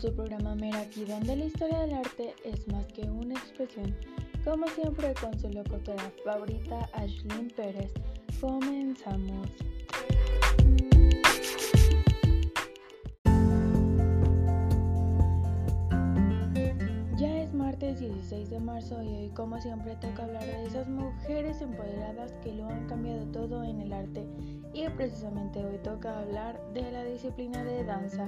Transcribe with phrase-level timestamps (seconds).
[0.00, 3.96] su programa Meraki, donde la historia del arte es más que una expresión.
[4.44, 7.92] Como siempre, con su locutora favorita, Ashlyn Pérez.
[8.40, 9.48] Comenzamos.
[18.00, 22.66] 16 de marzo y hoy, como siempre, toca hablar de esas mujeres empoderadas que lo
[22.66, 24.26] han cambiado todo en el arte.
[24.72, 28.26] Y precisamente hoy toca hablar de la disciplina de danza.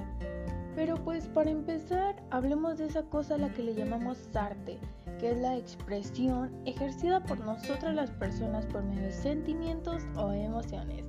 [0.75, 4.79] Pero pues para empezar, hablemos de esa cosa a la que le llamamos arte,
[5.19, 11.03] que es la expresión ejercida por nosotras las personas por medio de sentimientos o emociones,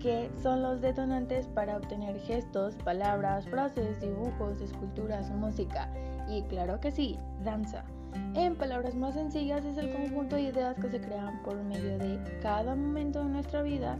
[0.00, 5.88] que son los detonantes para obtener gestos, palabras, frases, dibujos, esculturas, música
[6.28, 7.84] y claro que sí, danza.
[8.34, 12.18] En palabras más sencillas es el conjunto de ideas que se crean por medio de
[12.40, 13.98] cada momento de nuestra vida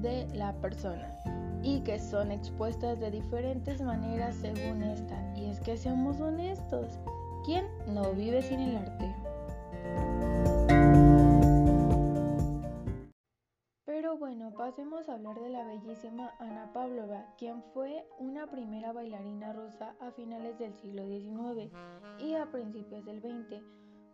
[0.00, 1.08] de la persona
[1.62, 5.16] y que son expuestas de diferentes maneras según esta.
[5.36, 6.98] Y es que seamos honestos,
[7.44, 9.21] ¿quién no vive sin el arte?
[14.54, 20.10] Pasemos a hablar de la bellísima Ana Pavlova, quien fue una primera bailarina rusa a
[20.10, 21.72] finales del siglo XIX
[22.18, 23.62] y a principios del XX.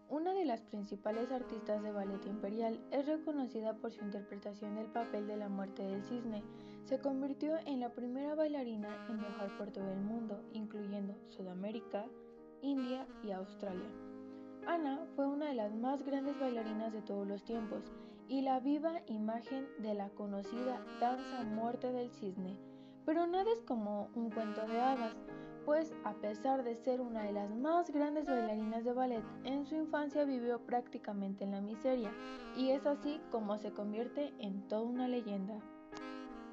[0.08, 5.26] Una de las principales artistas de ballet imperial es reconocida por su interpretación del papel
[5.26, 6.42] de la muerte del cisne,
[6.84, 12.06] se convirtió en la primera bailarina en viajar por todo el mundo, incluyendo Sudamérica,
[12.62, 13.90] India y Australia.
[14.66, 15.26] Ana fue
[15.58, 17.82] las más grandes bailarinas de todos los tiempos
[18.28, 22.56] y la viva imagen de la conocida danza muerte del cisne.
[23.04, 25.16] Pero nada es como un cuento de hadas,
[25.64, 29.74] pues a pesar de ser una de las más grandes bailarinas de ballet, en su
[29.74, 32.12] infancia vivió prácticamente en la miseria,
[32.56, 35.58] y es así como se convierte en toda una leyenda.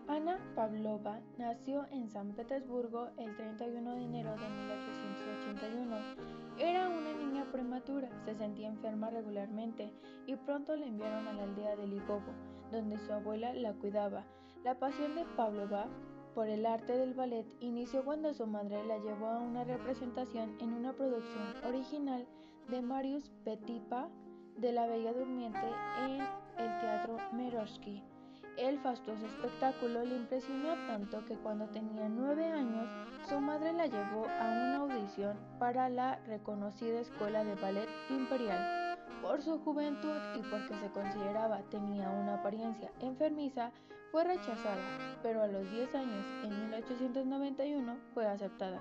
[0.07, 6.44] Ana Pavlova nació en San Petersburgo el 31 de enero de 1881.
[6.57, 9.91] Era una niña prematura, se sentía enferma regularmente
[10.25, 12.33] y pronto la enviaron a la aldea de Ligovo,
[12.71, 14.23] donde su abuela la cuidaba.
[14.63, 15.87] La pasión de Pavlova
[16.33, 20.73] por el arte del ballet inició cuando su madre la llevó a una representación en
[20.73, 22.25] una producción original
[22.69, 24.09] de Marius Petipa
[24.57, 25.67] de La Bella Durmiente
[26.05, 28.14] en el Teatro Meroshki.
[28.57, 32.89] El fastuoso espectáculo le impresionó tanto que cuando tenía nueve años
[33.27, 38.97] su madre la llevó a una audición para la reconocida Escuela de Ballet Imperial.
[39.21, 43.71] Por su juventud y porque se consideraba tenía una apariencia enfermiza,
[44.11, 48.79] fue rechazada, pero a los 10 años, en 1891, fue aceptada.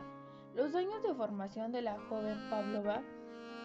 [0.54, 3.02] Los años de formación de la joven Pavlova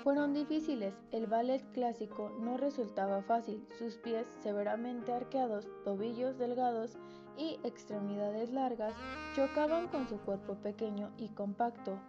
[0.04, 6.98] fueron difíciles, el ballet clásico no resultaba fácil, sus pies severamente arqueados, tobillos delgados
[7.38, 8.94] y extremidades largas
[9.36, 12.00] chocaban con su cuerpo pequeño y compacto,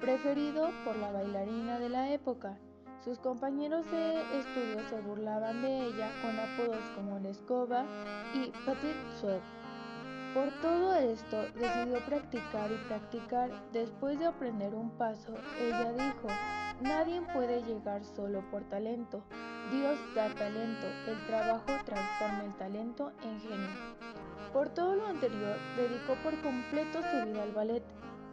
[0.00, 2.58] preferido por la bailarina de la época.
[3.04, 7.86] Sus compañeros de estudio se burlaban de ella con apodos como la escoba
[8.34, 9.40] y Petit Soup.
[10.34, 13.50] Por todo esto decidió practicar y practicar.
[13.72, 16.28] Después de aprender un paso, ella dijo,
[16.80, 19.22] Nadie puede llegar solo por talento.
[19.70, 23.68] Dios da talento, el trabajo transforma el talento en genio.
[24.54, 27.82] Por todo lo anterior, dedicó por completo su vida al ballet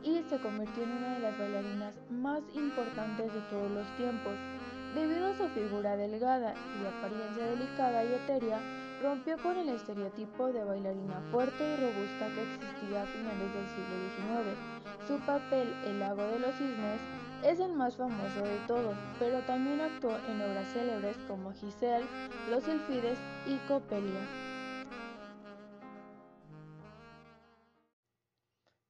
[0.02, 4.34] y se convirtió en una de las bailarinas más importantes de todos los tiempos.
[4.96, 8.60] Debido a su figura delgada y apariencia delicada y etérea,
[9.04, 13.96] rompió con el estereotipo de bailarina fuerte y robusta que existía a finales del siglo
[14.16, 15.08] XIX.
[15.08, 17.02] Su papel, El lago de los cisnes,
[17.44, 22.06] es el más famoso de todos, pero también actuó en obras célebres como Giselle,
[22.50, 24.22] Los Silfides y Copelia.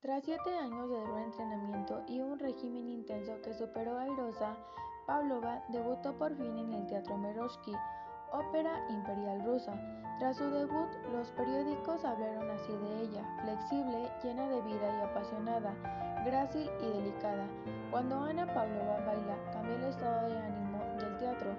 [0.02, 4.56] Tras siete años de duro entrenamiento y un régimen intenso que superó a Airosa,
[5.06, 7.74] Pavlova debutó por fin en el Teatro Meroshki,
[8.32, 9.74] ópera imperial rusa.
[10.20, 15.74] Tras su debut, los periódicos hablaron así de ella, flexible, llena de vida y apasionada,
[16.26, 17.46] grácil y delicada.
[17.92, 21.52] Cuando Ana Pavlova baila, cambia el estado de ánimo del teatro.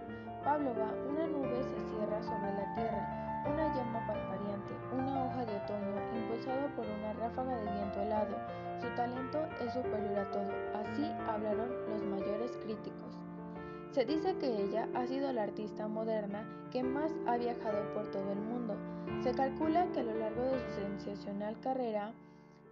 [0.44, 5.94] Pavlova, una nube se cierra sobre la tierra, una llama parpadeante, una hoja de otoño
[6.16, 8.36] impulsado por una ráfaga de viento helado.
[8.80, 10.50] Su talento es superior a todo,
[13.98, 18.30] Se dice que ella ha sido la artista moderna que más ha viajado por todo
[18.30, 18.76] el mundo.
[19.24, 22.12] Se calcula que a lo largo de su sensacional carrera,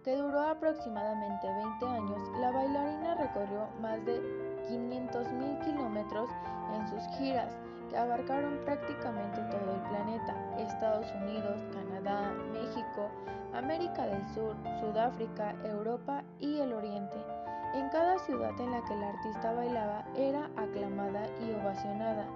[0.05, 1.45] que duró aproximadamente
[1.81, 4.21] 20 años, la bailarina recorrió más de
[4.69, 6.29] 500.000 kilómetros
[6.73, 7.57] en sus giras,
[7.89, 13.09] que abarcaron prácticamente todo el planeta, Estados Unidos, Canadá, México,
[13.53, 17.36] América del Sur, Sudáfrica, Europa y el Oriente.
[18.27, 22.27] Ciudad en la que el artista bailaba era aclamada y ovacionada.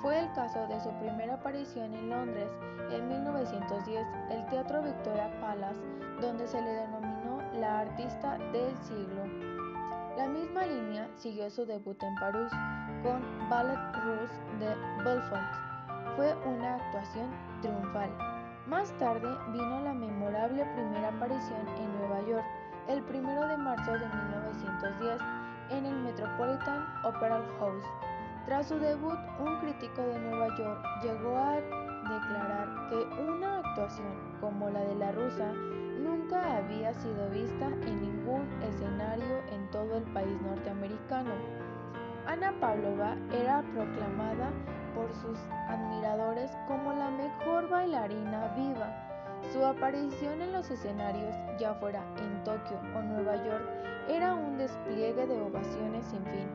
[0.00, 2.48] Fue el caso de su primera aparición en Londres
[2.92, 5.80] en 1910, el Teatro Victoria Palace,
[6.20, 9.24] donde se le denominó la artista del siglo.
[10.16, 12.52] La misma línea siguió su debut en París
[13.02, 13.20] con
[13.50, 15.50] Ballet Russe de Belfont.
[16.14, 17.28] Fue una actuación
[17.60, 18.10] triunfal.
[18.68, 22.44] Más tarde vino la memorable primera aparición en Nueva York,
[22.86, 24.29] el 1 de marzo de 1910, en el
[26.10, 27.84] Metropolitan Opera House.
[28.44, 34.68] Tras su debut, un crítico de Nueva York llegó a declarar que una actuación como
[34.70, 35.52] la de la rusa
[36.02, 41.30] nunca había sido vista en ningún escenario en todo el país norteamericano.
[42.26, 44.50] Ana Pavlova era proclamada
[44.96, 49.06] por sus admiradores como la mejor bailarina viva.
[49.52, 55.26] Su aparición en los escenarios, ya fuera en Tokio o Nueva York, era un despliegue
[55.26, 56.48] de ovaciones sin fin.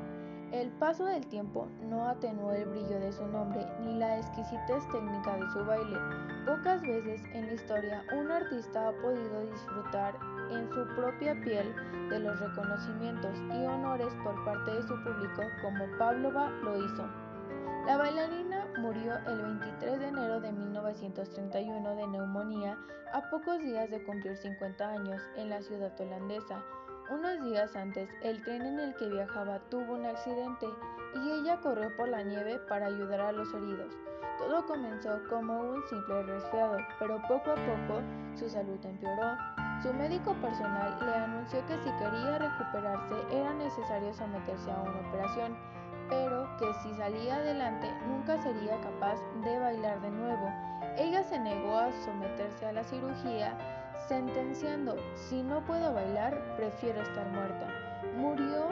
[0.52, 5.36] El paso del tiempo no atenuó el brillo de su nombre ni la exquisitez técnica
[5.38, 5.98] de su baile.
[6.46, 10.16] Pocas veces en la historia un artista ha podido disfrutar
[10.52, 11.74] en su propia piel
[12.10, 17.06] de los reconocimientos y honores por parte de su público como Pavlova lo hizo.
[17.86, 22.78] La bailarina murió el 23 de enero de 1931 de neumonía
[23.14, 26.64] a pocos días de cumplir 50 años en la ciudad holandesa.
[27.10, 30.66] Unos días antes, el tren en el que viajaba tuvo un accidente
[31.16, 33.94] y ella corrió por la nieve para ayudar a los heridos.
[34.40, 38.02] Todo comenzó como un simple resfriado, pero poco a poco
[38.36, 39.38] su salud empeoró.
[39.84, 45.56] Su médico personal le anunció que si quería recuperarse era necesario someterse a una operación
[46.10, 50.52] pero que si salía adelante nunca sería capaz de bailar de nuevo.
[50.98, 53.58] Ella se negó a someterse a la cirugía,
[54.08, 57.68] sentenciando, si no puedo bailar, prefiero estar muerta.
[58.18, 58.70] Murió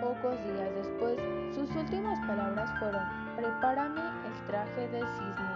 [0.00, 1.16] pocos días después.
[1.54, 3.02] Sus últimas palabras fueron,
[3.36, 5.51] prepárame el traje de cisne.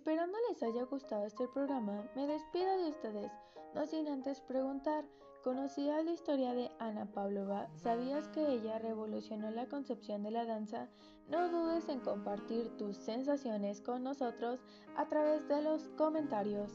[0.00, 3.30] Esperando les haya gustado este programa, me despido de ustedes,
[3.74, 5.04] no sin antes preguntar,
[5.44, 7.68] ¿Conocías la historia de Ana Pavlova?
[7.74, 10.88] ¿Sabías que ella revolucionó la concepción de la danza?
[11.28, 14.60] No dudes en compartir tus sensaciones con nosotros
[14.96, 16.72] a través de los comentarios.